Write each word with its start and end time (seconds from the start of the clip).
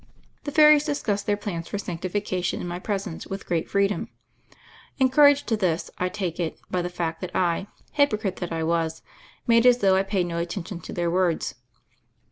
The 0.45 0.51
fairies 0.51 0.83
discussed 0.85 1.27
their 1.27 1.37
plans 1.37 1.67
for 1.67 1.77
sanctifi 1.77 2.25
cation 2.25 2.59
in 2.59 2.67
my 2.67 2.79
presence 2.79 3.27
with 3.27 3.45
great 3.45 3.69
freedom, 3.69 4.09
en 4.99 5.09
couraged 5.11 5.45
to 5.49 5.55
this, 5.55 5.91
I 5.99 6.09
take 6.09 6.39
it, 6.39 6.59
by 6.71 6.81
the 6.81 6.89
fact 6.89 7.21
that 7.21 7.35
I— 7.35 7.67
hypocrite 7.99 8.37
that 8.37 8.51
I 8.51 8.63
was!— 8.63 9.03
made 9.45 9.67
as 9.67 9.77
though 9.77 9.95
I 9.95 10.01
paid 10.01 10.25
no 10.25 10.39
attention 10.39 10.79
to 10.79 10.91
their 10.91 11.11
words. 11.11 11.53